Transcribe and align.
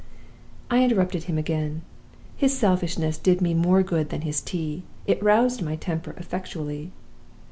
"I 0.71 0.83
interrupted 0.83 1.25
him 1.25 1.37
again. 1.37 1.83
His 2.35 2.57
selfishness 2.57 3.19
did 3.19 3.39
me 3.39 3.53
more 3.53 3.83
good 3.83 4.09
than 4.09 4.21
his 4.21 4.41
tea: 4.41 4.81
it 5.05 5.21
roused 5.21 5.61
my 5.61 5.75
temper 5.75 6.15
effectually. 6.17 6.91